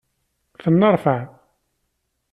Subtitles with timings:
[0.63, 1.23] Tenneṛfaɛ.